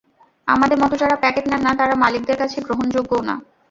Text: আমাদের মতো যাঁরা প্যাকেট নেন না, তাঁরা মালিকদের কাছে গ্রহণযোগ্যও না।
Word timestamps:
আমাদের 0.47 0.77
মতো 0.79 0.95
যাঁরা 1.01 1.21
প্যাকেট 1.23 1.45
নেন 1.47 1.61
না, 1.65 1.71
তাঁরা 1.79 1.95
মালিকদের 2.03 2.37
কাছে 2.41 2.57
গ্রহণযোগ্যও 2.65 3.21
না। 3.29 3.35